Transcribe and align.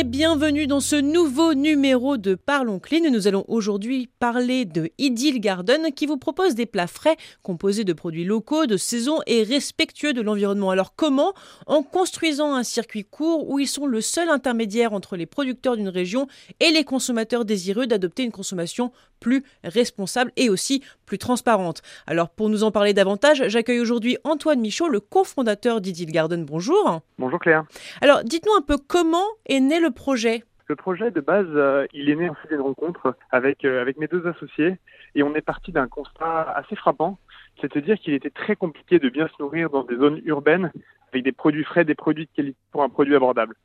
Et 0.00 0.04
bienvenue 0.04 0.66
dans 0.66 0.80
ce 0.80 0.96
nouveau 0.96 1.52
numéro 1.52 2.16
de 2.16 2.34
Parlons 2.34 2.78
Clean. 2.78 3.10
Nous 3.10 3.28
allons 3.28 3.44
aujourd'hui 3.48 4.08
parler 4.18 4.64
de 4.64 4.88
Idyll 4.96 5.40
Garden 5.40 5.92
qui 5.94 6.06
vous 6.06 6.16
propose 6.16 6.54
des 6.54 6.64
plats 6.64 6.86
frais 6.86 7.18
composés 7.42 7.84
de 7.84 7.92
produits 7.92 8.24
locaux, 8.24 8.64
de 8.64 8.78
saison 8.78 9.18
et 9.26 9.42
respectueux 9.42 10.14
de 10.14 10.22
l'environnement. 10.22 10.70
Alors 10.70 10.94
comment? 10.96 11.34
En 11.66 11.82
construisant 11.82 12.54
un 12.54 12.62
circuit 12.62 13.04
court 13.04 13.50
où 13.50 13.58
ils 13.58 13.68
sont 13.68 13.84
le 13.84 14.00
seul 14.00 14.30
intermédiaire 14.30 14.94
entre 14.94 15.16
les 15.16 15.26
producteurs 15.26 15.76
d'une 15.76 15.90
région 15.90 16.28
et 16.60 16.70
les 16.70 16.84
consommateurs 16.84 17.44
désireux 17.44 17.86
d'adopter 17.86 18.22
une 18.22 18.32
consommation 18.32 18.92
plus 19.20 19.44
responsable 19.64 20.32
et 20.36 20.48
aussi 20.48 20.82
plus 21.04 21.18
transparente. 21.18 21.82
Alors 22.06 22.30
pour 22.30 22.48
nous 22.48 22.64
en 22.64 22.70
parler 22.70 22.94
davantage, 22.94 23.42
j'accueille 23.48 23.80
aujourd'hui 23.80 24.16
Antoine 24.24 24.62
Michaud, 24.62 24.88
le 24.88 25.00
cofondateur 25.00 25.82
d'Idyll 25.82 26.10
Garden. 26.10 26.46
Bonjour. 26.46 27.02
Bonjour 27.18 27.38
Claire. 27.38 27.64
Alors 28.00 28.24
dites-nous 28.24 28.54
un 28.56 28.62
peu 28.62 28.78
comment 28.78 29.26
est 29.44 29.60
né 29.60 29.78
le 29.78 29.89
projet 29.92 30.44
le 30.70 30.76
projet 30.76 31.10
de 31.10 31.20
base, 31.20 31.48
euh, 31.50 31.84
il 31.92 32.08
est 32.10 32.14
né 32.14 32.30
en 32.30 32.34
fait 32.34 32.48
d'une 32.48 32.60
rencontre 32.60 33.16
avec, 33.32 33.64
euh, 33.64 33.82
avec 33.82 33.98
mes 33.98 34.06
deux 34.06 34.24
associés 34.28 34.78
et 35.16 35.24
on 35.24 35.34
est 35.34 35.40
parti 35.40 35.72
d'un 35.72 35.88
constat 35.88 36.42
assez 36.54 36.76
frappant, 36.76 37.18
c'est-à-dire 37.60 37.98
qu'il 37.98 38.14
était 38.14 38.30
très 38.30 38.54
compliqué 38.54 39.00
de 39.00 39.08
bien 39.08 39.26
se 39.26 39.42
nourrir 39.42 39.68
dans 39.68 39.82
des 39.82 39.96
zones 39.96 40.20
urbaines 40.24 40.70
avec 41.12 41.24
des 41.24 41.32
produits 41.32 41.64
frais, 41.64 41.84
des 41.84 41.96
produits 41.96 42.26
de 42.26 42.30
qualité 42.36 42.58
pour 42.70 42.84
un 42.84 42.88
produit 42.88 43.16
abordable. 43.16 43.56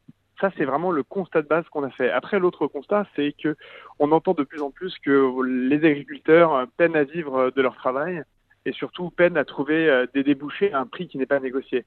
Ça, 0.41 0.49
c'est 0.57 0.65
vraiment 0.65 0.91
le 0.91 1.03
constat 1.03 1.43
de 1.43 1.47
base 1.47 1.63
qu'on 1.69 1.83
a 1.83 1.91
fait. 1.91 2.09
Après, 2.09 2.39
l'autre 2.39 2.65
constat, 2.65 3.05
c'est 3.15 3.33
que 3.33 3.55
on 3.99 4.11
entend 4.11 4.33
de 4.33 4.43
plus 4.43 4.63
en 4.63 4.71
plus 4.71 4.97
que 4.97 5.31
les 5.45 5.77
agriculteurs 5.85 6.65
peinent 6.75 6.95
à 6.95 7.03
vivre 7.03 7.51
de 7.55 7.61
leur 7.61 7.75
travail 7.75 8.23
et 8.65 8.71
surtout 8.71 9.11
peinent 9.11 9.37
à 9.37 9.45
trouver 9.45 9.87
euh, 9.87 10.07
des 10.13 10.23
débouchés 10.23 10.73
à 10.73 10.79
un 10.79 10.87
prix 10.87 11.07
qui 11.07 11.17
n'est 11.19 11.27
pas 11.27 11.39
négocié. 11.39 11.85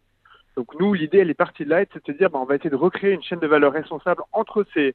Donc 0.56 0.78
nous, 0.78 0.92
l'idée, 0.94 1.18
elle 1.18 1.30
est 1.30 1.34
partie 1.34 1.64
de 1.64 1.70
là, 1.70 1.84
c'est 1.92 2.04
de 2.04 2.12
se 2.12 2.18
dire, 2.18 2.30
bah, 2.30 2.38
on 2.40 2.44
va 2.44 2.56
essayer 2.56 2.70
de 2.70 2.76
recréer 2.76 3.12
une 3.12 3.22
chaîne 3.22 3.38
de 3.38 3.46
valeur 3.46 3.72
responsable 3.72 4.22
entre 4.32 4.64
ces 4.74 4.94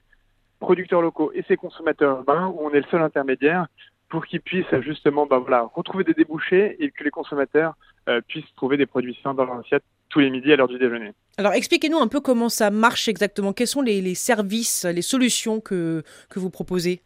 producteurs 0.60 1.02
locaux 1.02 1.32
et 1.34 1.44
ces 1.48 1.58
consommateurs 1.58 2.18
urbains, 2.18 2.48
où 2.48 2.60
on 2.62 2.72
est 2.72 2.82
le 2.82 2.86
seul 2.90 3.02
intermédiaire, 3.02 3.68
pour 4.10 4.26
qu'ils 4.26 4.42
puissent 4.42 4.80
justement 4.82 5.26
bah, 5.26 5.40
voilà, 5.40 5.70
retrouver 5.74 6.04
des 6.04 6.14
débouchés 6.14 6.78
et 6.84 6.92
que 6.92 7.04
les 7.04 7.10
consommateurs 7.10 7.74
euh, 8.08 8.22
puissent 8.28 8.54
trouver 8.56 8.78
des 8.78 8.86
produits 8.86 9.18
sains 9.24 9.34
dans 9.34 9.46
leur 9.46 9.58
assiette 9.58 9.84
tous 10.10 10.20
les 10.20 10.30
midis 10.30 10.54
à 10.54 10.56
l'heure 10.56 10.68
du 10.68 10.78
déjeuner. 10.78 11.14
Alors 11.38 11.54
expliquez-nous 11.54 11.98
un 11.98 12.08
peu 12.08 12.22
comment 12.22 12.50
ça 12.50 12.70
marche 12.70 13.08
exactement. 13.08 13.54
Quels 13.54 13.68
sont 13.68 13.82
les, 13.82 14.14
services, 14.14 14.86
les 14.86 15.02
solutions 15.02 15.60
que, 15.60 16.04
que 16.30 16.40
vous 16.40 16.52
proposez? 16.52 17.02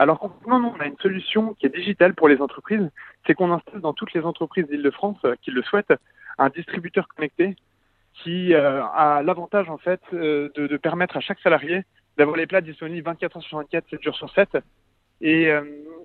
Alors 0.00 0.18
concrètement, 0.18 0.74
on 0.76 0.80
a 0.80 0.86
une 0.86 0.98
solution 0.98 1.54
qui 1.54 1.66
est 1.66 1.74
digitale 1.74 2.14
pour 2.14 2.28
les 2.28 2.40
entreprises. 2.40 2.90
C'est 3.26 3.34
qu'on 3.34 3.52
installe 3.52 3.80
dans 3.80 3.92
toutes 3.92 4.12
les 4.12 4.22
entreprises 4.22 4.66
d'Île-de-France 4.66 5.18
euh, 5.24 5.36
qui 5.40 5.52
le 5.52 5.62
souhaitent 5.62 5.94
un 6.38 6.48
distributeur 6.48 7.08
connecté 7.08 7.56
qui 8.22 8.54
euh, 8.54 8.84
a 8.84 9.22
l'avantage 9.24 9.68
en 9.68 9.78
fait 9.78 10.00
euh, 10.12 10.50
de, 10.54 10.76
permettre 10.76 11.16
à 11.16 11.20
chaque 11.20 11.40
salarié 11.40 11.82
d'avoir 12.16 12.36
les 12.36 12.46
plats 12.46 12.60
disponibles 12.60 13.04
24 13.04 13.36
heures 13.36 13.42
sur 13.42 13.58
24, 13.58 13.90
7 13.90 14.02
jours 14.02 14.14
sur 14.14 14.32
7. 14.32 14.58
Et, 15.20 15.48
euh, 15.48 15.62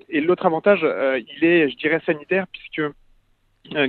et 0.10 0.22
l'autre 0.22 0.46
avantage, 0.46 0.82
il 0.82 1.44
est, 1.44 1.70
je 1.70 1.78
dirais, 1.78 2.02
sanitaire, 2.06 2.48
puisque 2.48 2.82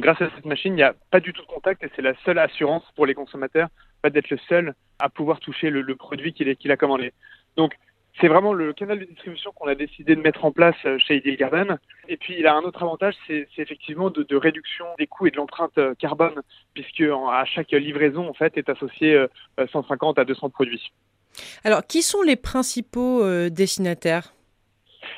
grâce 0.01 0.21
à 0.21 0.29
cette 0.35 0.45
machine, 0.45 0.75
il 0.75 0.77
n'y 0.77 0.83
a 0.83 0.95
pas 1.11 1.21
du 1.21 1.33
tout 1.33 1.41
de 1.41 1.47
contact 1.47 1.83
et 1.83 1.91
c'est 1.97 2.03
la 2.03 2.15
seule 2.25 2.39
assurance 2.39 2.85
pour 2.95 3.07
les 3.07 3.15
consommateurs 3.15 3.69
d'être 4.05 4.29
le 4.29 4.39
seul 4.49 4.75
à 4.99 5.09
pouvoir 5.09 5.41
toucher 5.41 5.71
le, 5.71 5.97
produit 5.97 6.35
qu'il 6.35 6.71
a 6.71 6.77
commandé. 6.77 7.13
Donc, 7.57 7.75
c'est 8.21 8.29
vraiment 8.29 8.53
le 8.53 8.73
canal 8.73 8.99
de 8.99 9.05
distribution 9.05 9.53
qu'on 9.53 9.69
a 9.69 9.75
décidé 9.75 10.15
de 10.15 10.21
mettre 10.21 10.45
en 10.45 10.53
place 10.53 10.77
euh, 10.85 10.99
chez 10.99 11.17
Ideal 11.17 11.37
Garden. 11.37 11.79
Et 12.09 12.17
puis, 12.17 12.37
il 12.39 12.47
a 12.47 12.55
un 12.55 12.63
autre 12.63 12.83
avantage, 12.83 13.15
c'est 13.27 13.47
effectivement 13.59 14.11
de, 14.11 14.37
réduction 14.37 14.85
des 14.99 15.07
coûts 15.07 15.27
et 15.27 15.31
de 15.31 15.37
l'empreinte 15.37 15.77
euh, 15.79 15.95
carbone, 15.99 16.43
puisque 16.75 17.03
à 17.03 17.45
chaque 17.45 17.71
livraison, 17.73 18.29
en 18.29 18.35
fait, 18.35 18.57
est 18.57 18.69
associé 18.69 19.27
150 19.73 20.19
euh, 20.19 20.23
à 20.23 20.25
200 20.25 20.51
produits. 20.51 20.93
Alors, 21.65 21.87
qui 21.87 22.03
sont 22.03 22.23
les 22.23 22.37
principaux 22.37 23.23
destinataires? 23.51 24.33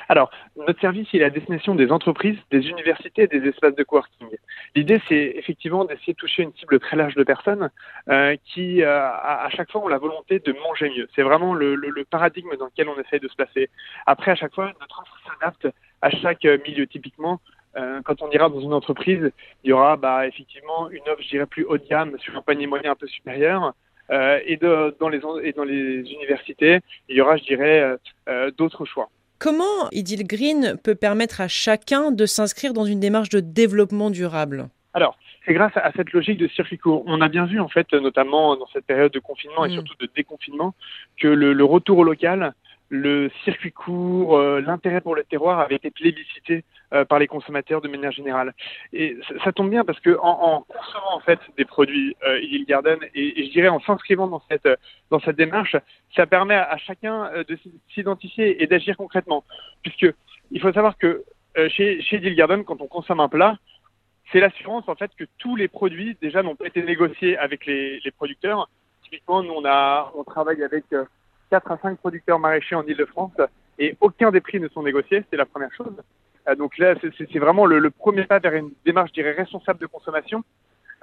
Alors, 0.09 0.31
notre 0.55 0.79
service 0.79 1.07
il 1.13 1.21
est 1.21 1.25
à 1.25 1.29
destination 1.29 1.75
des 1.75 1.91
entreprises, 1.91 2.37
des 2.51 2.67
universités 2.69 3.23
et 3.23 3.27
des 3.27 3.47
espaces 3.47 3.75
de 3.75 3.83
coworking. 3.83 4.27
L'idée, 4.75 5.01
c'est 5.07 5.33
effectivement 5.35 5.85
d'essayer 5.85 6.13
de 6.13 6.17
toucher 6.17 6.43
une 6.43 6.53
cible 6.53 6.79
très 6.79 6.95
large 6.95 7.15
de 7.15 7.23
personnes 7.23 7.69
euh, 8.09 8.35
qui, 8.45 8.83
euh, 8.83 8.99
à, 8.99 9.47
chaque 9.49 9.71
fois, 9.71 9.83
ont 9.83 9.87
la 9.87 9.97
volonté 9.97 10.39
de 10.39 10.53
manger 10.53 10.89
mieux. 10.89 11.07
C'est 11.15 11.23
vraiment 11.23 11.53
le, 11.53 11.75
le, 11.75 12.05
paradigme 12.05 12.55
dans 12.57 12.65
lequel 12.65 12.89
on 12.89 12.99
essaye 12.99 13.19
de 13.19 13.27
se 13.27 13.35
placer. 13.35 13.69
Après, 14.05 14.31
à 14.31 14.35
chaque 14.35 14.53
fois, 14.53 14.71
notre 14.79 15.01
offre 15.01 15.17
s'adapte 15.27 15.67
à 16.01 16.09
chaque 16.09 16.43
milieu. 16.43 16.85
Typiquement, 16.85 17.39
euh, 17.77 18.01
quand 18.03 18.21
on 18.21 18.29
ira 18.29 18.49
dans 18.49 18.59
une 18.59 18.73
entreprise, 18.73 19.31
il 19.63 19.69
y 19.69 19.73
aura 19.73 19.95
bah, 19.97 20.27
effectivement 20.27 20.89
une 20.89 21.01
offre, 21.07 21.21
je 21.21 21.29
dirais, 21.29 21.45
plus 21.45 21.63
haut 21.63 21.77
de 21.77 21.87
gamme 21.87 22.17
sur 22.19 22.35
un 22.37 22.41
panier 22.41 22.67
moyen 22.67 22.91
un 22.91 22.95
peu 22.95 23.07
supérieur. 23.07 23.73
Euh, 24.11 24.39
et, 24.45 24.57
dans 24.57 25.09
les, 25.09 25.21
et 25.43 25.53
dans 25.53 25.63
les 25.63 25.99
universités, 26.11 26.79
il 27.07 27.15
y 27.15 27.21
aura, 27.21 27.37
je 27.37 27.43
dirais, 27.43 27.97
euh, 28.27 28.51
d'autres 28.51 28.85
choix. 28.85 29.09
Comment 29.43 29.89
Idyll 29.91 30.25
Green 30.25 30.77
peut 30.81 30.95
permettre 30.95 31.41
à 31.41 31.49
chacun 31.49 32.11
de 32.11 32.25
s'inscrire 32.25 32.71
dans 32.71 32.85
une 32.85 33.01
démarche 33.01 33.27
de 33.27 33.41
développement 33.41 34.09
durable? 34.09 34.69
Alors, 34.93 35.17
c'est 35.45 35.53
grâce 35.53 35.75
à 35.75 35.91
cette 35.97 36.13
logique 36.13 36.37
de 36.37 36.47
circuit 36.47 36.77
court. 36.77 37.03
On 37.07 37.19
a 37.19 37.27
bien 37.27 37.45
vu, 37.45 37.59
en 37.59 37.67
fait, 37.67 37.91
notamment 37.91 38.55
dans 38.55 38.67
cette 38.71 38.85
période 38.85 39.11
de 39.11 39.19
confinement 39.19 39.65
et 39.65 39.67
mm. 39.67 39.73
surtout 39.73 39.95
de 39.99 40.07
déconfinement, 40.15 40.73
que 41.19 41.27
le, 41.27 41.51
le 41.51 41.65
retour 41.65 41.97
au 41.97 42.03
local 42.05 42.53
le 42.93 43.31
circuit 43.43 43.71
court, 43.71 44.37
euh, 44.37 44.61
l'intérêt 44.61 45.01
pour 45.01 45.15
le 45.15 45.23
terroir 45.23 45.59
avait 45.59 45.77
été 45.77 45.89
plébiscité 45.89 46.63
euh, 46.93 47.05
par 47.05 47.17
les 47.17 47.25
consommateurs 47.25 47.81
de 47.81 47.87
manière 47.87 48.11
générale. 48.11 48.53
Et 48.93 49.17
ça, 49.43 49.51
tombe 49.51 49.71
bien 49.71 49.83
parce 49.83 49.99
que 49.99 50.15
en, 50.21 50.63
consommant 50.67 51.15
en 51.15 51.19
fait 51.19 51.39
des 51.57 51.65
produits 51.65 52.15
euh, 52.23 52.39
Garden 52.67 52.99
et, 53.15 53.47
je 53.47 53.51
dirais 53.51 53.69
en 53.69 53.79
s'inscrivant 53.79 54.27
dans 54.27 54.43
cette 54.47 54.69
dans 55.09 55.19
cette 55.21 55.37
démarche, 55.37 55.75
ça 56.15 56.27
permet 56.27 56.53
à, 56.53 56.77
chacun 56.77 57.31
euh, 57.33 57.43
de 57.43 57.57
s'identifier 57.95 58.61
et 58.61 58.67
d'agir 58.67 58.95
concrètement. 58.95 59.43
Puisque 59.81 60.13
il 60.51 60.61
faut 60.61 60.71
savoir 60.71 60.95
que 60.99 61.23
chez 61.69 61.99
chez 62.03 62.19
Garden, 62.35 62.63
quand 62.63 62.79
on 62.79 62.87
consomme 62.87 63.21
un 63.21 63.29
plat, 63.29 63.57
c'est 64.31 64.39
l'assurance 64.39 64.87
en 64.87 64.93
fait 64.93 65.09
que 65.17 65.23
tous 65.39 65.55
les 65.55 65.67
produits 65.67 66.15
déjà 66.21 66.43
n'ont 66.43 66.55
pas 66.55 66.67
été 66.67 66.83
négociés 66.83 67.39
avec 67.39 67.65
les, 67.65 68.01
les 68.01 68.11
producteurs. 68.11 68.69
Typiquement, 69.01 69.41
nous 69.41 69.53
on 69.53 69.65
a 69.65 70.11
on 70.15 70.23
travaille 70.23 70.61
avec 70.61 70.85
4 71.53 71.71
à 71.71 71.77
5 71.77 71.99
producteurs 71.99 72.39
maraîchers 72.39 72.73
en 72.73 72.81
Ile-de-France 72.81 73.37
et 73.77 73.95
aucun 74.01 74.31
des 74.31 74.41
prix 74.41 74.59
ne 74.59 74.67
sont 74.69 74.81
négociés, 74.81 75.23
c'est 75.29 75.37
la 75.37 75.45
première 75.45 75.71
chose. 75.71 75.93
Euh, 76.47 76.55
donc 76.55 76.79
là, 76.79 76.95
c'est 76.99 77.37
vraiment 77.37 77.67
le, 77.67 77.91
premier 77.91 78.23
pas 78.23 78.39
vers 78.39 78.55
une 78.55 78.71
démarche, 78.83 79.09
je 79.09 79.21
dirais, 79.21 79.33
responsable 79.33 79.79
de 79.79 79.85
consommation. 79.85 80.43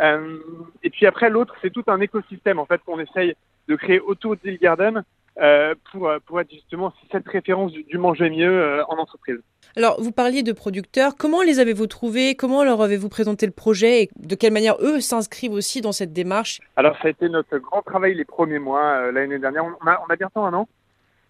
Euh, 0.00 0.38
et 0.82 0.90
puis 0.90 1.06
après, 1.06 1.30
l'autre, 1.30 1.54
c'est 1.62 1.70
tout 1.70 1.84
un 1.86 2.00
écosystème 2.00 2.58
en 2.58 2.66
fait 2.66 2.80
qu'on 2.84 2.98
essaye 2.98 3.36
de 3.68 3.76
créer 3.76 4.00
autour 4.00 4.34
d'Ile 4.38 4.58
Garden 4.58 5.04
euh, 5.38 5.74
pour, 5.90 6.10
pour 6.26 6.40
être 6.40 6.50
justement 6.50 6.92
cette 7.12 7.26
référence 7.28 7.72
du, 7.72 7.98
manger 7.98 8.30
mieux 8.30 8.82
en 8.88 8.96
entreprise. 8.96 9.38
Alors, 9.76 10.00
vous 10.00 10.12
parliez 10.12 10.42
de 10.42 10.52
producteurs. 10.52 11.16
Comment 11.16 11.42
les 11.42 11.60
avez-vous 11.60 11.86
trouvés? 11.86 12.34
Comment 12.34 12.64
leur 12.64 12.82
avez-vous 12.82 13.08
présenté 13.08 13.46
le 13.46 13.52
projet? 13.52 14.02
Et 14.02 14.10
de 14.16 14.34
quelle 14.34 14.52
manière 14.52 14.76
eux 14.80 15.00
s'inscrivent 15.00 15.52
aussi 15.52 15.80
dans 15.80 15.92
cette 15.92 16.12
démarche? 16.12 16.60
Alors, 16.76 16.96
ça 16.96 17.08
a 17.08 17.10
été 17.10 17.28
notre 17.28 17.58
grand 17.58 17.82
travail 17.82 18.14
les 18.14 18.24
premiers 18.24 18.58
mois 18.58 19.12
l'année 19.12 19.38
dernière. 19.38 19.64
On 19.64 19.86
a, 19.86 20.02
on 20.06 20.12
a 20.12 20.16
bientôt 20.16 20.40
un 20.40 20.52
an. 20.54 20.68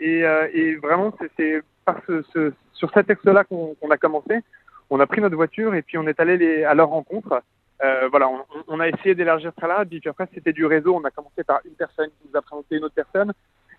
Et, 0.00 0.20
et 0.54 0.76
vraiment, 0.76 1.12
c'est 1.36 1.62
ce, 2.06 2.22
ce, 2.32 2.52
sur 2.72 2.90
cet 2.92 3.06
texte-là 3.06 3.44
qu'on 3.44 3.90
a 3.90 3.96
commencé. 3.96 4.40
On 4.88 5.00
a 5.00 5.06
pris 5.06 5.20
notre 5.20 5.36
voiture 5.36 5.74
et 5.74 5.82
puis 5.82 5.98
on 5.98 6.06
est 6.06 6.18
allé 6.18 6.36
les, 6.36 6.64
à 6.64 6.74
leur 6.74 6.88
rencontre. 6.88 7.42
Euh, 7.82 8.08
voilà, 8.08 8.28
on, 8.28 8.44
on, 8.68 8.80
a 8.80 8.88
essayé 8.88 9.14
d'élargir 9.14 9.52
ça 9.58 9.66
là, 9.66 9.84
puis 9.84 10.02
après 10.06 10.28
c'était 10.34 10.52
du 10.52 10.66
réseau. 10.66 10.94
On 10.96 11.04
a 11.04 11.10
commencé 11.10 11.44
par 11.44 11.60
une 11.64 11.74
personne 11.74 12.08
qui 12.08 12.28
nous 12.28 12.38
a 12.38 12.42
présenté 12.42 12.76
une 12.76 12.84
autre 12.84 12.94
personne. 12.94 13.32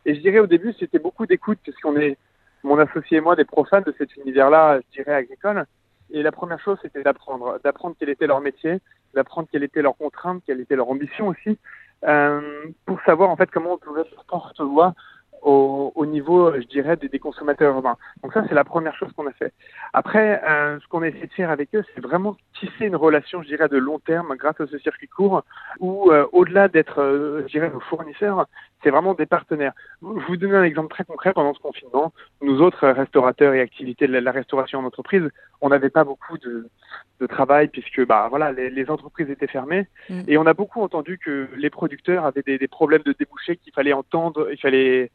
Et 0.06 0.16
je 0.16 0.22
dirais 0.22 0.40
au 0.40 0.48
début 0.48 0.74
c'était 0.80 1.00
beaucoup 1.00 1.26
d'écoute 1.26 1.60
puisqu'on 1.64 1.96
est, 1.96 2.18
mon 2.64 2.78
associé 2.78 3.18
et 3.18 3.22
moi, 3.22 3.36
des 3.36 3.46
profanes 3.46 3.84
de 3.84 3.94
cet 3.98 4.16
univers-là, 4.18 4.80
je 4.80 5.02
dirais 5.02 5.16
agricole. 5.16 5.66
Et 6.12 6.24
la 6.24 6.32
première 6.32 6.60
chose 6.60 6.78
c'était 6.82 7.04
d'apprendre, 7.04 7.60
d'apprendre 7.64 7.96
quel 8.00 8.10
était 8.10 8.28
leur 8.28 8.42
métier, 8.42 8.80
d'apprendre 9.14 9.48
quelle 9.52 9.64
était 9.64 9.82
leur 9.82 9.98
contrainte, 9.98 10.44
quelle 10.46 10.60
était 10.60 10.76
leur 10.76 10.90
ambition 10.90 11.28
aussi, 11.28 11.58
euh, 12.06 12.66
pour 12.86 13.00
savoir 13.02 13.30
en 13.30 13.36
fait 13.36 13.50
comment 13.52 13.74
on 13.74 13.78
pouvait 13.78 14.04
se 14.04 14.16
porte-voix 14.28 14.94
au, 15.42 15.92
au, 15.96 16.06
niveau, 16.06 16.54
je 16.54 16.68
dirais, 16.68 16.96
des, 16.98 17.10
des, 17.10 17.20
consommateurs 17.20 17.74
urbains. 17.74 17.98
Donc 18.24 18.34
ça, 18.34 18.44
c'est 18.48 18.56
la 18.56 18.64
première 18.64 18.96
chose 18.96 19.12
qu'on 19.14 19.28
a 19.28 19.32
fait. 19.34 19.54
Après, 19.94 20.42
euh, 20.48 20.80
ce 20.80 20.88
qu'on 20.88 21.02
a 21.02 21.08
essayé 21.08 21.28
de 21.28 21.34
faire 21.34 21.50
avec 21.50 21.74
eux, 21.76 21.84
c'est 21.94 22.02
vraiment 22.02 22.38
tisser 22.60 22.86
une 22.86 22.96
relation, 22.96 23.42
je 23.42 23.48
dirais, 23.48 23.68
de 23.68 23.78
long 23.78 24.00
terme 24.00 24.36
grâce 24.36 24.60
à 24.60 24.68
ce 24.68 24.78
circuit 24.78 25.08
court, 25.08 25.44
où 25.80 26.12
euh, 26.12 26.28
au-delà 26.32 26.68
d'être, 26.68 27.02
euh, 27.02 27.44
je 27.48 27.52
dirais, 27.52 27.72
nos 27.72 27.80
fournisseurs, 27.80 28.46
c'est 28.84 28.90
vraiment 28.90 29.14
des 29.14 29.26
partenaires. 29.26 29.74
Je 30.02 30.26
vous 30.28 30.38
donne 30.38 30.56
un 30.56 30.64
exemple 30.64 30.90
très 30.90 31.04
concret 31.04 31.34
pendant 31.34 31.54
ce 31.54 31.60
confinement. 31.60 32.14
Nous 32.42 32.62
autres 32.62 32.88
restaurateurs 32.88 33.54
et 33.54 33.62
activités 33.62 34.08
de 34.08 34.18
la, 34.18 34.32
restauration 34.32 34.80
en 34.80 34.86
entreprise, 34.86 35.30
on 35.62 35.70
n'avait 35.70 35.90
pas 35.90 36.04
beaucoup 36.04 36.38
de, 36.38 36.68
de, 37.20 37.28
travail 37.28 37.68
puisque, 37.68 38.06
bah 38.06 38.28
voilà, 38.30 38.52
les, 38.52 38.70
les 38.70 38.90
entreprises 38.90 39.30
étaient 39.30 39.48
fermées, 39.48 39.88
mm. 40.10 40.22
et 40.28 40.38
on 40.38 40.46
a 40.46 40.54
beaucoup 40.54 40.82
entendu 40.82 41.18
que 41.18 41.50
les 41.56 41.70
producteurs 41.70 42.26
avaient 42.26 42.44
des, 42.44 42.58
des 42.58 42.68
problèmes 42.68 43.04
de 43.04 43.14
débouchés 43.18 43.58
qu'il 43.58 43.74
fallait 43.74 43.94
entendre, 43.94 44.48
il 44.52 44.58
fallait 44.58 45.12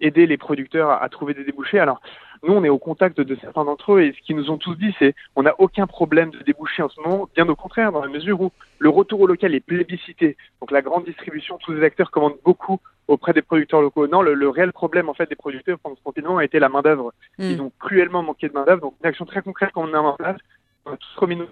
aider 0.00 0.26
les 0.26 0.36
producteurs 0.36 0.90
à, 0.90 1.08
trouver 1.08 1.34
des 1.34 1.44
débouchés. 1.44 1.78
Alors, 1.78 2.00
nous, 2.42 2.52
on 2.52 2.64
est 2.64 2.68
au 2.68 2.78
contact 2.78 3.20
de 3.20 3.34
certains 3.36 3.64
d'entre 3.64 3.94
eux 3.94 4.02
et 4.02 4.12
ce 4.12 4.20
qu'ils 4.26 4.36
nous 4.36 4.50
ont 4.50 4.58
tous 4.58 4.74
dit, 4.74 4.94
c'est 4.98 5.14
on 5.36 5.42
n'a 5.42 5.54
aucun 5.58 5.86
problème 5.86 6.30
de 6.30 6.42
débouchés 6.42 6.82
en 6.82 6.88
ce 6.88 7.00
moment, 7.00 7.28
bien 7.34 7.48
au 7.48 7.56
contraire, 7.56 7.92
dans 7.92 8.02
la 8.02 8.08
mesure 8.08 8.40
où 8.40 8.52
le 8.78 8.88
retour 8.88 9.20
au 9.20 9.26
local 9.26 9.54
est 9.54 9.60
plébiscité. 9.60 10.36
Donc, 10.60 10.70
la 10.70 10.82
grande 10.82 11.04
distribution, 11.04 11.58
tous 11.58 11.72
les 11.72 11.82
acteurs 11.82 12.10
commandent 12.10 12.38
beaucoup 12.44 12.80
auprès 13.08 13.32
des 13.32 13.42
producteurs 13.42 13.80
locaux. 13.80 14.06
Non, 14.06 14.22
le, 14.22 14.48
réel 14.48 14.72
problème 14.72 15.08
en 15.08 15.14
fait 15.14 15.28
des 15.28 15.36
producteurs 15.36 15.78
pendant 15.78 15.96
ce 15.96 16.02
confinement 16.02 16.38
a 16.38 16.44
été 16.44 16.58
la 16.58 16.68
main 16.68 16.82
d'œuvre. 16.82 17.12
Hmm. 17.38 17.50
Ils 17.50 17.60
ont 17.60 17.72
cruellement 17.78 18.22
manqué 18.22 18.48
de 18.48 18.54
main 18.54 18.64
d'œuvre. 18.64 18.80
Donc 18.80 18.94
une 19.02 19.08
action 19.08 19.24
très 19.24 19.42
concrète 19.42 19.72
qu'on 19.72 19.92
a 19.92 19.98
en 19.98 20.14
place, 20.14 20.38
on 20.86 20.92
a 20.92 20.96
tous 20.96 21.16
remis 21.16 21.36
nos 21.36 21.46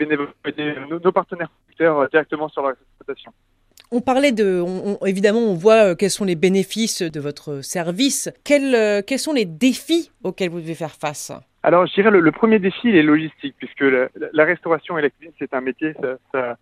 nos, 0.00 1.00
nos 1.00 1.12
partenaires 1.12 1.50
producteurs 1.50 2.08
directement 2.08 2.48
sur 2.48 2.62
leur 2.62 2.72
exploitation. 2.72 3.32
On 3.92 4.00
parlait 4.00 4.30
de, 4.30 4.62
évidemment, 5.04 5.40
on 5.40 5.54
voit 5.54 5.90
euh, 5.90 5.94
quels 5.96 6.10
sont 6.10 6.24
les 6.24 6.36
bénéfices 6.36 7.02
de 7.02 7.18
votre 7.18 7.60
service. 7.60 8.30
Quels, 8.44 8.74
euh, 8.76 9.02
quels 9.04 9.18
sont 9.18 9.32
les 9.32 9.46
défis 9.46 10.12
auxquels 10.22 10.48
vous 10.48 10.60
devez 10.60 10.76
faire 10.76 10.92
face? 10.92 11.32
Alors, 11.64 11.86
je 11.86 11.94
dirais 11.94 12.12
le, 12.12 12.20
le 12.20 12.30
premier 12.30 12.60
défi, 12.60 12.88
il 12.88 12.94
est 12.94 13.02
logistique, 13.02 13.56
puisque 13.58 13.80
la, 13.80 14.44
restauration 14.44 14.96
et 14.96 15.02
la 15.02 15.10
cuisine, 15.10 15.32
c'est 15.40 15.52
un 15.54 15.60
métier, 15.60 15.94
ça, 16.32 16.56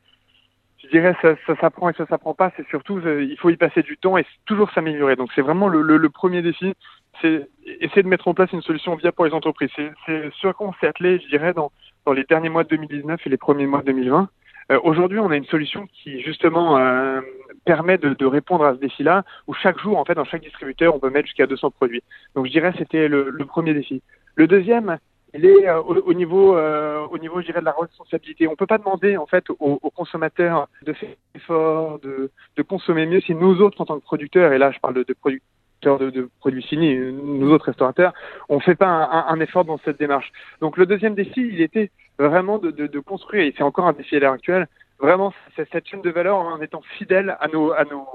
je 0.83 0.89
dirais, 0.89 1.15
ça, 1.21 1.35
ça 1.47 1.57
s'apprend 1.57 1.91
et 1.91 1.95
ça 1.95 2.07
s'apprend 2.07 2.35
pas. 2.35 2.53
C'est 2.57 2.67
surtout, 2.69 2.99
euh, 2.99 3.23
il 3.23 3.37
faut 3.39 3.51
y 3.51 3.57
passer 3.57 3.83
du 3.83 3.97
temps 3.97 4.17
et 4.17 4.25
toujours 4.47 4.71
s'améliorer. 4.71 5.17
Donc, 5.17 5.31
c'est 5.35 5.43
vraiment 5.43 5.69
le, 5.69 5.83
le, 5.83 6.09
premier 6.09 6.41
défi, 6.41 6.75
c'est 7.21 7.49
essayer 7.81 8.03
de 8.03 8.09
mettre 8.09 8.29
en 8.29 8.35
place 8.35 8.53
une 8.53 8.63
solution 8.63 8.95
viable 8.95 9.17
pour 9.17 9.25
les 9.27 9.33
entreprises. 9.33 9.71
C'est 9.77 9.93
ce 10.07 10.47
à 10.47 10.53
quoi 10.53 10.69
on 10.69 10.73
s'est 10.75 10.87
attelé, 10.87 11.19
je 11.19 11.29
dirais, 11.29 11.53
dans, 11.53 11.73
dans 12.07 12.13
les 12.13 12.25
derniers 12.25 12.49
mois 12.49 12.65
de 12.65 12.69
2019 12.69 13.21
et 13.27 13.31
les 13.31 13.37
premiers 13.37 13.67
mois 13.67 13.81
de 13.81 13.87
2020. 13.87 14.29
Euh, 14.71 14.79
aujourd'hui, 14.83 15.19
on 15.19 15.31
a 15.31 15.37
une 15.37 15.47
solution 15.47 15.87
qui 15.87 16.21
justement 16.21 16.79
euh, 16.79 17.21
permet 17.65 17.99
de, 17.99 18.11
de, 18.11 18.27
répondre 18.27 18.65
à 18.65 18.75
ce 18.75 18.79
défi-là, 18.79 19.25
où 19.47 19.55
chaque 19.55 19.79
jour, 19.81 19.99
en 19.99 20.05
fait, 20.05 20.15
dans 20.15 20.25
chaque 20.25 20.43
distributeur, 20.43 20.95
on 20.95 21.01
peut 21.01 21.11
mettre 21.11 21.27
jusqu'à 21.27 21.47
200 21.47 21.71
produits. 21.71 22.03
Donc, 22.35 22.47
je 22.47 22.53
dirais, 22.53 22.73
c'était 22.79 23.09
le, 23.09 23.31
le, 23.31 23.45
premier 23.47 23.75
défi. 23.75 24.03
Le 24.35 24.47
deuxième, 24.47 24.99
il 25.35 25.45
est 25.45 25.69
euh, 25.69 25.81
au, 25.81 26.15
niveau, 26.15 26.57
au 26.57 27.19
niveau, 27.19 27.41
je 27.43 27.53
de 27.53 27.61
la 27.61 27.75
responsabilité. 27.79 28.49
On 28.49 28.57
peut 28.57 28.67
pas 28.67 28.79
demander, 28.79 29.17
en 29.17 29.27
fait, 29.27 29.49
aux, 29.51 29.79
aux 29.83 29.91
consommateurs 29.91 30.69
de 30.83 30.93
faire 30.93 31.11
effort, 31.35 31.99
de, 32.01 32.31
de 32.57 32.63
consommer 32.63 33.07
mieux 33.07 33.21
si 33.21 33.35
nous 33.35 33.61
autres, 33.61 33.81
en 33.81 33.87
tant 33.87 33.99
que 33.99 34.05
producteurs, 34.05 34.53
et 34.53 34.59
là, 34.59 34.71
je 34.71 34.79
parle 34.81 34.95
de, 34.95 35.13
producteurs 35.13 35.43
de, 35.85 36.29
produits 36.41 36.63
finis, 36.63 36.97
nous 36.97 37.51
autres 37.51 37.67
restaurateurs, 37.67 38.13
on 38.49 38.61
fait 38.61 38.75
pas 38.75 38.89
un, 38.89 39.41
effort 39.41 39.65
dans 39.65 39.79
cette 39.85 39.99
démarche. 39.99 40.33
Donc 40.61 40.77
le 40.77 40.87
deuxième 40.87 41.15
défi, 41.15 41.49
il 41.53 41.61
était 41.61 41.91
vraiment 42.19 42.59
de, 42.59 42.99
construire, 43.01 43.45
et 43.45 43.55
c'est 43.57 43.63
encore 43.63 43.87
un 43.87 43.93
défi 43.93 44.17
à 44.17 44.21
l'heure 44.21 44.33
actuelle, 44.33 44.67
vraiment 44.99 45.33
cette 45.57 45.87
chaîne 45.87 46.03
de 46.03 46.11
valeur 46.11 46.39
en 46.39 46.61
étant 46.61 46.83
fidèle 46.99 47.37
à 47.41 47.49
nos, 47.49 47.73
à 47.73 47.85
nos 47.85 48.07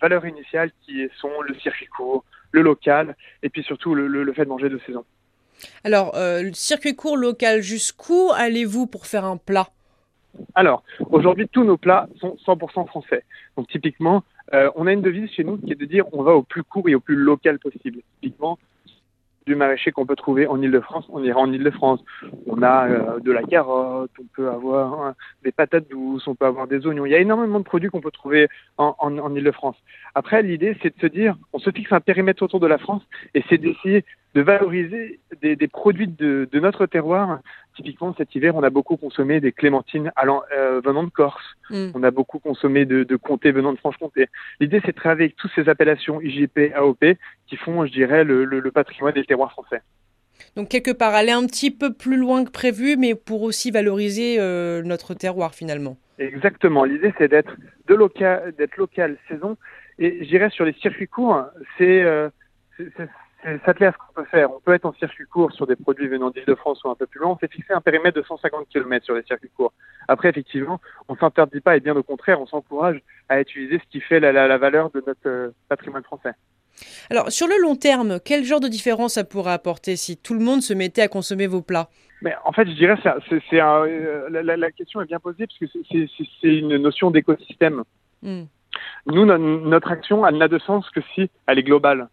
valeurs 0.00 0.24
initiales 0.26 0.70
qui 0.82 1.06
sont 1.16 1.42
le 1.42 1.54
circuit 1.56 1.86
court, 1.86 2.24
le 2.52 2.62
local, 2.62 3.16
et 3.42 3.50
puis 3.50 3.62
surtout 3.62 3.94
le, 3.94 4.06
le, 4.06 4.32
fait 4.32 4.44
de 4.44 4.48
manger 4.48 4.68
de 4.68 4.78
saison. 4.86 5.04
Alors, 5.84 6.14
euh, 6.16 6.50
circuit 6.52 6.94
court 6.94 7.16
local, 7.16 7.62
jusqu'où 7.62 8.30
allez-vous 8.34 8.86
pour 8.86 9.06
faire 9.06 9.24
un 9.24 9.36
plat? 9.36 9.68
Alors, 10.54 10.82
aujourd'hui, 11.10 11.48
tous 11.48 11.64
nos 11.64 11.76
plats 11.76 12.08
sont 12.20 12.36
100% 12.46 12.86
français. 12.86 13.24
Donc, 13.56 13.68
typiquement, 13.68 14.22
euh, 14.54 14.70
on 14.76 14.86
a 14.86 14.92
une 14.92 15.02
devise 15.02 15.30
chez 15.30 15.44
nous 15.44 15.58
qui 15.58 15.72
est 15.72 15.76
de 15.76 15.84
dire 15.84 16.04
on 16.12 16.22
va 16.22 16.32
au 16.32 16.42
plus 16.42 16.62
court 16.62 16.88
et 16.88 16.94
au 16.94 17.00
plus 17.00 17.16
local 17.16 17.58
possible. 17.58 18.00
Typiquement, 18.20 18.58
du 19.46 19.54
maraîcher 19.54 19.90
qu'on 19.90 20.06
peut 20.06 20.16
trouver 20.16 20.46
en 20.46 20.60
Ile-de-France, 20.60 21.06
on 21.08 21.24
ira 21.24 21.40
en 21.40 21.52
Ile-de-France. 21.52 22.00
On 22.46 22.62
a 22.62 22.88
euh, 22.88 23.20
de 23.20 23.32
la 23.32 23.42
carotte, 23.42 24.10
on 24.20 24.26
peut 24.34 24.48
avoir 24.48 25.14
des 25.42 25.50
patates 25.50 25.88
douces, 25.88 26.26
on 26.28 26.34
peut 26.34 26.46
avoir 26.46 26.66
des 26.68 26.86
oignons. 26.86 27.06
Il 27.06 27.12
y 27.12 27.14
a 27.14 27.20
énormément 27.20 27.58
de 27.58 27.64
produits 27.64 27.88
qu'on 27.90 28.00
peut 28.00 28.10
trouver 28.10 28.48
en, 28.78 28.94
en, 28.98 29.18
en 29.18 29.34
Ile-de-France. 29.34 29.76
Après, 30.14 30.42
l'idée, 30.42 30.76
c'est 30.82 30.94
de 30.94 31.00
se 31.00 31.06
dire, 31.06 31.36
on 31.52 31.58
se 31.58 31.70
fixe 31.70 31.92
un 31.92 32.00
périmètre 32.00 32.42
autour 32.42 32.60
de 32.60 32.66
la 32.66 32.78
France 32.78 33.02
et 33.34 33.42
c'est 33.48 33.58
d'essayer 33.58 34.04
de 34.34 34.42
valoriser 34.42 35.20
des, 35.42 35.56
des 35.56 35.68
produits 35.68 36.06
de, 36.06 36.48
de, 36.50 36.60
notre 36.60 36.86
terroir. 36.86 37.40
Typiquement, 37.76 38.14
cet 38.16 38.34
hiver, 38.34 38.54
on 38.54 38.62
a 38.62 38.70
beaucoup 38.70 38.96
consommé 38.96 39.40
des 39.40 39.52
clémentines 39.52 40.12
allant, 40.16 40.42
euh, 40.56 40.80
venant 40.84 41.02
de 41.02 41.10
Corse. 41.10 41.42
Mm. 41.70 41.90
On 41.94 42.02
a 42.02 42.10
beaucoup 42.10 42.38
consommé 42.38 42.84
de, 42.84 43.02
de 43.04 43.16
comté 43.16 43.50
venant 43.50 43.72
de 43.72 43.78
Franche-Comté. 43.78 44.26
L'idée, 44.60 44.80
c'est 44.84 44.92
de 44.92 44.96
travailler 44.96 45.24
avec 45.24 45.36
toutes 45.36 45.52
ces 45.54 45.68
appellations 45.68 46.20
IGP, 46.20 46.72
AOP, 46.74 47.04
qui 47.48 47.56
font, 47.56 47.84
je 47.86 47.92
dirais, 47.92 48.24
le, 48.24 48.44
le, 48.44 48.60
le 48.60 48.70
patrimoine 48.70 49.14
des 49.14 49.24
terroirs 49.24 49.52
français. 49.52 49.82
Donc 50.56 50.68
quelque 50.68 50.90
part, 50.90 51.14
aller 51.14 51.32
un 51.32 51.46
petit 51.46 51.70
peu 51.70 51.92
plus 51.92 52.16
loin 52.16 52.44
que 52.44 52.50
prévu, 52.50 52.96
mais 52.96 53.14
pour 53.14 53.42
aussi 53.42 53.70
valoriser 53.70 54.36
euh, 54.38 54.82
notre 54.82 55.14
terroir 55.14 55.54
finalement. 55.54 55.96
Exactement. 56.18 56.84
L'idée, 56.84 57.12
c'est 57.18 57.28
d'être 57.28 57.56
local, 57.88 58.54
d'être 58.56 58.76
local 58.76 59.16
saison. 59.28 59.56
Et 59.98 60.24
je 60.24 60.28
dirais 60.28 60.50
sur 60.50 60.64
les 60.64 60.72
circuits 60.74 61.08
courts, 61.08 61.44
c'est 61.76 62.02
euh, 62.02 62.28
s'atteler 63.64 63.86
à 63.86 63.92
ce 63.92 63.98
qu'on 63.98 64.12
peut 64.12 64.28
faire. 64.28 64.50
On 64.52 64.60
peut 64.60 64.74
être 64.74 64.84
en 64.84 64.92
circuit 64.94 65.26
court 65.26 65.52
sur 65.52 65.66
des 65.66 65.76
produits 65.76 66.08
venant 66.08 66.30
d'Île-de-France 66.30 66.82
ou 66.84 66.90
un 66.90 66.94
peu 66.94 67.06
plus 67.06 67.20
loin. 67.20 67.30
On 67.30 67.38
s'est 67.38 67.48
fixé 67.48 67.72
un 67.72 67.80
périmètre 67.80 68.18
de 68.18 68.24
150 68.26 68.68
km 68.68 69.04
sur 69.04 69.14
les 69.14 69.22
circuits 69.22 69.50
courts. 69.56 69.72
Après, 70.08 70.28
effectivement, 70.28 70.80
on 71.08 71.16
s'interdit 71.16 71.60
pas 71.60 71.76
et 71.76 71.80
bien 71.80 71.96
au 71.96 72.02
contraire, 72.02 72.40
on 72.40 72.46
s'encourage 72.46 73.00
à 73.28 73.40
utiliser 73.40 73.78
ce 73.78 73.90
qui 73.90 74.00
fait 74.00 74.20
la, 74.20 74.32
la, 74.32 74.46
la 74.46 74.58
valeur 74.58 74.90
de 74.90 75.02
notre 75.06 75.20
euh, 75.26 75.50
patrimoine 75.68 76.02
français. 76.02 76.32
Alors, 77.10 77.30
sur 77.30 77.46
le 77.46 77.60
long 77.60 77.76
terme, 77.76 78.18
quel 78.24 78.44
genre 78.44 78.60
de 78.60 78.68
différence 78.68 79.14
ça 79.14 79.24
pourrait 79.24 79.52
apporter 79.52 79.96
si 79.96 80.16
tout 80.16 80.34
le 80.34 80.40
monde 80.40 80.62
se 80.62 80.72
mettait 80.74 81.02
à 81.02 81.08
consommer 81.08 81.46
vos 81.46 81.62
plats? 81.62 81.88
Mais 82.22 82.34
en 82.44 82.52
fait, 82.52 82.66
je 82.66 82.74
dirais, 82.74 82.96
c'est, 83.02 83.42
c'est 83.48 83.60
un, 83.60 83.86
euh, 83.86 84.28
la, 84.30 84.56
la, 84.56 84.70
question 84.70 85.00
est 85.00 85.06
bien 85.06 85.18
posée 85.18 85.46
parce 85.46 85.58
que 85.58 85.66
c'est, 85.90 86.06
c'est 86.40 86.54
une 86.54 86.76
notion 86.76 87.10
d'écosystème. 87.10 87.84
Hmm. 88.22 88.44
Nous, 89.06 89.24
notre 89.24 89.90
action, 89.90 90.26
elle 90.26 90.36
n'a 90.36 90.48
de 90.48 90.58
sens 90.58 90.88
que 90.90 91.00
si 91.14 91.30
elle 91.46 91.58
est 91.58 91.62
globale 91.62 92.08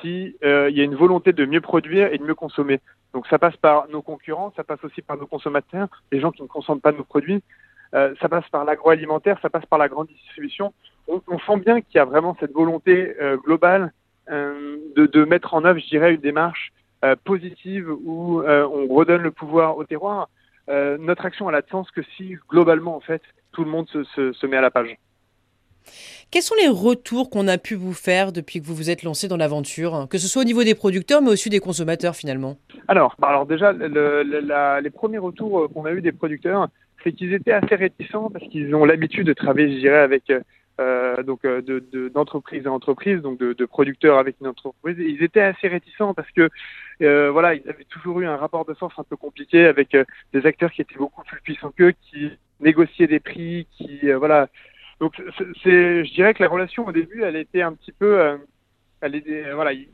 s'il 0.00 0.34
euh, 0.44 0.70
y 0.70 0.80
a 0.80 0.84
une 0.84 0.94
volonté 0.94 1.32
de 1.32 1.44
mieux 1.44 1.60
produire 1.60 2.12
et 2.12 2.18
de 2.18 2.24
mieux 2.24 2.34
consommer. 2.34 2.80
Donc 3.12 3.26
ça 3.26 3.38
passe 3.38 3.56
par 3.56 3.88
nos 3.88 4.02
concurrents, 4.02 4.52
ça 4.56 4.64
passe 4.64 4.82
aussi 4.84 5.02
par 5.02 5.16
nos 5.16 5.26
consommateurs, 5.26 5.88
les 6.12 6.20
gens 6.20 6.30
qui 6.30 6.42
ne 6.42 6.46
consomment 6.46 6.80
pas 6.80 6.92
nos 6.92 7.04
produits, 7.04 7.42
euh, 7.94 8.14
ça 8.20 8.28
passe 8.28 8.48
par 8.50 8.64
l'agroalimentaire, 8.64 9.38
ça 9.42 9.50
passe 9.50 9.66
par 9.66 9.78
la 9.78 9.88
grande 9.88 10.06
distribution. 10.08 10.72
On, 11.08 11.38
sent 11.40 11.56
bien 11.64 11.80
qu'il 11.80 11.96
y 11.96 11.98
a 11.98 12.04
vraiment 12.04 12.36
cette 12.38 12.52
volonté 12.52 13.16
euh, 13.20 13.36
globale 13.36 13.92
de, 14.28 15.24
mettre 15.24 15.54
en 15.54 15.64
œuvre, 15.64 15.80
je 15.80 15.88
dirais, 15.88 16.14
une 16.14 16.20
démarche 16.20 16.72
positive 17.24 17.90
où 17.90 18.44
on 18.44 18.86
redonne 18.86 19.22
le 19.22 19.32
pouvoir 19.32 19.76
au 19.76 19.82
terroir. 19.82 20.28
notre 20.68 21.26
action 21.26 21.48
a 21.48 21.60
de 21.60 21.68
sens 21.68 21.90
que 21.90 22.02
si 22.16 22.36
globalement 22.48 22.94
en 22.94 23.00
fait 23.00 23.22
tout 23.50 23.64
le 23.64 23.70
monde 23.70 23.88
se 23.88 24.46
met 24.46 24.56
à 24.56 24.60
la 24.60 24.70
page. 24.70 24.96
Quels 26.30 26.42
sont 26.42 26.54
les 26.60 26.68
retours 26.68 27.28
qu'on 27.28 27.48
a 27.48 27.58
pu 27.58 27.74
vous 27.74 27.92
faire 27.92 28.32
depuis 28.32 28.60
que 28.60 28.66
vous 28.66 28.74
vous 28.74 28.90
êtes 28.90 29.02
lancé 29.02 29.26
dans 29.26 29.36
l'aventure, 29.36 30.06
que 30.08 30.18
ce 30.18 30.28
soit 30.28 30.42
au 30.42 30.44
niveau 30.44 30.62
des 30.62 30.74
producteurs, 30.74 31.22
mais 31.22 31.30
aussi 31.30 31.50
des 31.50 31.58
consommateurs 31.58 32.14
finalement? 32.14 32.56
Alors, 32.86 33.16
bah, 33.18 33.28
alors 33.28 33.46
déjà, 33.46 33.72
les 33.72 34.90
premiers 34.90 35.18
retours 35.18 35.68
qu'on 35.72 35.84
a 35.86 35.92
eu 35.92 36.00
des 36.00 36.12
producteurs, 36.12 36.68
c'est 37.02 37.12
qu'ils 37.12 37.32
étaient 37.32 37.52
assez 37.52 37.74
réticents 37.74 38.30
parce 38.30 38.46
qu'ils 38.48 38.74
ont 38.74 38.84
l'habitude 38.84 39.26
de 39.26 39.32
travailler, 39.32 39.74
je 39.74 39.80
dirais, 39.80 39.98
avec 39.98 40.32
euh, 40.80 41.22
donc 41.22 41.44
euh, 41.44 41.60
d'entreprise 42.14 42.62
de, 42.62 42.68
à 42.68 42.72
entreprise, 42.72 43.20
donc 43.20 43.38
de, 43.38 43.52
de, 43.52 43.64
producteurs 43.66 44.18
avec 44.18 44.36
une 44.40 44.46
entreprise. 44.46 44.96
Ils 44.98 45.22
étaient 45.22 45.40
assez 45.40 45.68
réticents 45.68 46.14
parce 46.14 46.30
que 46.30 46.48
euh, 47.02 47.30
voilà, 47.30 47.54
ils 47.54 47.68
avaient 47.68 47.84
toujours 47.84 48.20
eu 48.20 48.26
un 48.26 48.36
rapport 48.36 48.64
de 48.64 48.74
force 48.74 48.98
un 48.98 49.04
peu 49.04 49.16
compliqué 49.16 49.66
avec 49.66 49.94
euh, 49.94 50.04
des 50.32 50.46
acteurs 50.46 50.72
qui 50.72 50.82
étaient 50.82 50.96
beaucoup 50.96 51.22
plus 51.24 51.40
puissants 51.42 51.72
qu'eux, 51.76 51.92
qui 52.10 52.30
négociaient 52.60 53.06
des 53.06 53.20
prix, 53.20 53.66
qui 53.76 54.00
euh, 54.04 54.18
voilà 54.18 54.48
donc, 55.00 55.14
c'est, 55.62 56.04
je 56.04 56.12
dirais 56.12 56.34
que 56.34 56.42
la 56.42 56.48
relation 56.48 56.86
au 56.86 56.92
début, 56.92 57.22
elle 57.22 57.36
était 57.36 57.62
un 57.62 57.72
petit 57.72 57.92
peu, 57.92 58.20
euh, 58.20 58.36
elle 59.00 59.14
était, 59.14 59.50
voilà, 59.52 59.72
ils, 59.72 59.88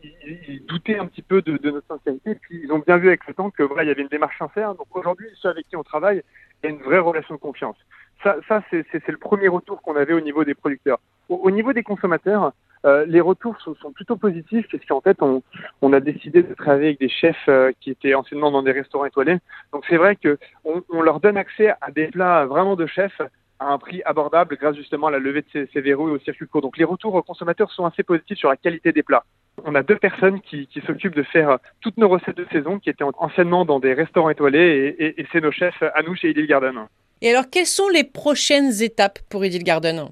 ils, 0.49 0.67
doutaient 0.67 0.99
un 0.99 1.07
petit 1.07 1.23
peu 1.23 1.43
de, 1.43 1.57
de, 1.57 1.71
notre 1.71 1.87
sincérité. 1.87 2.35
Puis 2.35 2.63
ils 2.65 2.73
ont 2.73 2.81
bien 2.81 2.97
vu 2.97 3.07
avec 3.07 3.25
le 3.29 3.35
temps 3.35 3.51
que 3.51 3.63
voilà, 3.63 3.85
il 3.85 3.87
y 3.87 3.91
avait 3.91 4.03
une 4.03 4.09
démarche 4.09 4.37
sincère. 4.39 4.75
Donc 4.75 4.89
aujourd'hui, 4.95 5.29
ceux 5.37 5.49
avec 5.49 5.69
qui 5.69 5.77
on 5.77 5.85
travaille, 5.85 6.23
il 6.63 6.67
y 6.67 6.73
a 6.73 6.75
une 6.75 6.83
vraie 6.83 6.99
relation 6.99 7.37
de 7.37 7.41
confiance. 7.41 7.77
Ça, 8.25 8.37
ça 8.49 8.63
c'est, 8.69 8.85
c'est, 8.91 9.07
le 9.07 9.17
premier 9.17 9.47
retour 9.47 9.81
qu'on 9.81 9.95
avait 9.95 10.13
au 10.13 10.21
niveau 10.21 10.43
des 10.43 10.55
producteurs. 10.55 10.99
Au, 11.29 11.37
au 11.37 11.51
niveau 11.53 11.73
des 11.73 11.85
consommateurs, 11.85 12.53
euh, 12.85 13.05
les 13.07 13.21
retours 13.21 13.57
sont, 13.61 13.93
plutôt 13.93 14.17
positifs 14.17 14.67
parce 14.73 14.85
qu'en 14.87 15.01
fait, 15.01 15.23
on, 15.23 15.43
on, 15.83 15.93
a 15.93 16.01
décidé 16.01 16.43
de 16.43 16.55
travailler 16.55 16.89
avec 16.89 17.01
des 17.01 17.09
chefs 17.09 17.49
euh, 17.49 17.71
qui 17.81 17.91
étaient 17.91 18.15
anciennement 18.15 18.51
dans 18.51 18.63
des 18.63 18.73
restaurants 18.73 19.05
étoilés. 19.05 19.39
Donc 19.73 19.85
c'est 19.89 19.97
vrai 19.99 20.17
que 20.17 20.37
on, 20.65 20.83
on 20.91 21.03
leur 21.03 21.21
donne 21.21 21.37
accès 21.37 21.75
à 21.81 21.93
des 21.93 22.09
plats 22.09 22.47
vraiment 22.47 22.75
de 22.75 22.87
chefs 22.87 23.21
à 23.59 23.73
un 23.73 23.79
prix 23.79 24.03
abordable 24.05 24.57
grâce 24.57 24.77
justement 24.77 25.07
à 25.07 25.11
la 25.11 25.19
levée 25.19 25.43
de 25.43 25.47
ces, 25.53 25.67
ces 25.73 25.81
verrous 25.81 26.09
et 26.09 26.13
au 26.13 26.19
circuit 26.19 26.47
court. 26.47 26.63
Donc 26.63 26.77
les 26.77 26.85
retours 26.85 27.15
aux 27.15 27.23
consommateurs 27.23 27.71
sont 27.73 27.87
assez 27.87 28.03
positifs 28.03 28.39
sur 28.39 28.49
la 28.49 28.57
qualité 28.57 28.93
des 28.93 29.03
plats. 29.03 29.25
On 29.65 29.75
a 29.75 29.83
deux 29.83 29.97
personnes 29.97 30.41
qui, 30.43 30.67
qui 30.67 30.81
s'occupent 30.83 31.15
de 31.15 31.23
faire 31.23 31.59
toutes 31.81 31.97
nos 31.97 32.09
recettes 32.09 32.37
de 32.37 32.47
saison, 32.53 32.79
qui 32.79 32.91
étaient 32.91 33.05
anciennement 33.05 33.65
dans 33.65 33.81
des 33.81 33.95
restaurants 33.95 34.29
étoilés, 34.29 34.95
et, 34.99 35.05
et, 35.05 35.21
et 35.21 35.27
c'est 35.33 35.41
nos 35.41 35.51
chefs 35.51 35.83
à 35.83 36.03
nous 36.03 36.15
chez 36.15 36.31
Idyll 36.31 36.47
Garden. 36.47 36.87
Et 37.23 37.31
alors, 37.31 37.49
quelles 37.51 37.65
sont 37.65 37.89
les 37.89 38.05
prochaines 38.05 38.83
étapes 38.83 39.19
pour 39.31 39.45
Idyll 39.45 39.65
Garden? 39.65 40.09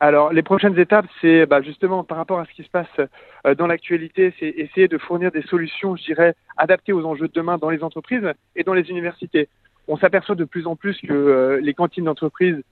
Alors, 0.00 0.32
les 0.32 0.42
prochaines 0.42 0.78
étapes, 0.78 1.06
c'est 1.20 1.46
bah, 1.46 1.62
justement 1.62 2.04
par 2.04 2.18
rapport 2.18 2.40
à 2.40 2.44
ce 2.44 2.50
qui 2.50 2.64
se 2.64 2.68
passe 2.68 2.86
euh, 3.46 3.54
dans 3.54 3.66
l'actualité, 3.66 4.34
c'est 4.38 4.48
essayer 4.48 4.88
de 4.88 4.98
fournir 4.98 5.30
des 5.30 5.42
solutions, 5.42 5.96
je 5.96 6.04
dirais, 6.04 6.34
adaptées 6.56 6.92
aux 6.92 7.04
enjeux 7.06 7.28
de 7.28 7.32
demain 7.32 7.56
dans 7.56 7.70
les 7.70 7.82
entreprises 7.82 8.28
et 8.56 8.64
dans 8.64 8.74
les 8.74 8.90
universités 8.90 9.48
on 9.88 9.96
s'aperçoit 9.96 10.34
de 10.34 10.44
plus 10.44 10.66
en 10.66 10.76
plus 10.76 10.98
que 11.00 11.12
euh, 11.12 11.60
les 11.60 11.74
cantines 11.74 12.04
d'entreprise 12.04 12.62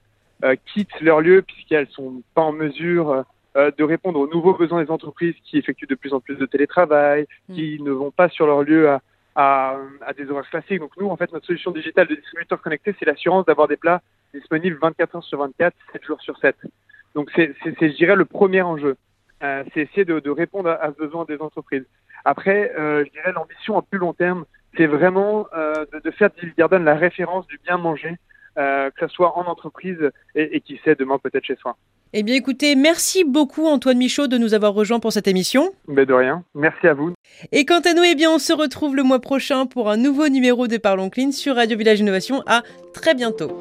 euh, 0.43 0.55
quittent 0.73 0.99
leur 1.01 1.21
lieu 1.21 1.41
puisqu'elles 1.41 1.87
sont 1.89 2.21
pas 2.33 2.41
en 2.41 2.51
mesure 2.51 3.23
euh, 3.55 3.71
de 3.77 3.83
répondre 3.83 4.19
aux 4.19 4.27
nouveaux 4.27 4.53
besoins 4.53 4.83
des 4.83 4.91
entreprises 4.91 5.35
qui 5.45 5.57
effectuent 5.57 5.87
de 5.87 5.95
plus 5.95 6.13
en 6.13 6.19
plus 6.19 6.35
de 6.35 6.45
télétravail, 6.45 7.25
mm. 7.47 7.55
qui 7.55 7.81
ne 7.81 7.91
vont 7.91 8.11
pas 8.11 8.27
sur 8.27 8.45
leur 8.47 8.63
lieu 8.63 8.89
à, 8.89 9.01
à, 9.35 9.77
à, 10.05 10.13
des 10.13 10.29
horaires 10.29 10.49
classiques. 10.49 10.79
Donc 10.79 10.91
nous, 10.99 11.07
en 11.07 11.15
fait, 11.15 11.31
notre 11.31 11.45
solution 11.45 11.71
digitale 11.71 12.07
de 12.07 12.15
distributeur 12.15 12.61
connecté, 12.61 12.93
c'est 12.99 13.05
l'assurance 13.05 13.45
d'avoir 13.45 13.67
des 13.67 13.77
plats 13.77 14.01
disponibles 14.33 14.77
24 14.81 15.15
heures 15.15 15.23
sur 15.23 15.39
24, 15.39 15.73
7 15.93 16.03
jours 16.03 16.21
sur 16.21 16.37
7. 16.39 16.55
Donc 17.13 17.31
c'est, 17.35 17.55
je 17.63 17.95
dirais, 17.95 18.15
le 18.15 18.25
premier 18.25 18.61
enjeu. 18.61 18.97
Euh, 19.43 19.63
c'est 19.73 19.81
essayer 19.81 20.05
de, 20.05 20.29
répondre 20.29 20.69
à, 20.69 20.91
ce 20.91 20.97
besoin 20.97 21.25
des 21.25 21.37
entreprises. 21.41 21.85
Après, 22.23 22.71
euh, 22.77 23.03
je 23.05 23.11
dirais 23.11 23.31
l'ambition 23.33 23.77
à 23.77 23.81
plus 23.81 23.99
long 23.99 24.13
terme, 24.13 24.45
c'est 24.77 24.87
vraiment 24.87 25.47
euh, 25.55 25.85
de, 26.03 26.11
faire 26.11 26.29
de 26.29 26.49
Garden 26.57 26.83
la 26.83 26.95
référence 26.95 27.47
du 27.47 27.59
bien 27.63 27.77
manger, 27.77 28.15
que 28.55 28.91
ce 29.01 29.07
soit 29.09 29.37
en 29.37 29.45
entreprise 29.47 29.97
et, 30.33 30.61
qui 30.61 30.79
sait 30.85 30.95
demain 30.95 31.19
peut-être 31.21 31.43
chez 31.43 31.57
soi. 31.57 31.75
Eh 32.13 32.23
bien 32.23 32.35
écoutez, 32.35 32.77
merci 32.77 33.25
beaucoup 33.25 33.65
Antoine 33.65 33.97
Michaud 33.97 34.27
de 34.27 34.37
nous 34.37 34.53
avoir 34.53 34.73
rejoints 34.73 35.01
pour 35.01 35.11
cette 35.11 35.27
émission. 35.27 35.71
Mais 35.89 36.05
de 36.05 36.13
rien, 36.13 36.45
merci 36.53 36.87
à 36.87 36.93
vous. 36.93 37.13
Et 37.51 37.65
quant 37.65 37.81
à 37.81 37.93
nous, 37.93 38.03
eh 38.03 38.15
bien 38.15 38.31
on 38.31 38.39
se 38.39 38.53
retrouve 38.53 38.95
le 38.95 39.03
mois 39.03 39.19
prochain 39.19 39.65
pour 39.65 39.89
un 39.89 39.97
nouveau 39.97 40.29
numéro 40.29 40.67
de 40.67 40.77
Parlons 40.77 41.09
Clean 41.09 41.31
sur 41.31 41.55
Radio 41.55 41.77
Village 41.77 41.99
Innovation. 41.99 42.41
À 42.47 42.63
très 42.93 43.13
bientôt. 43.13 43.51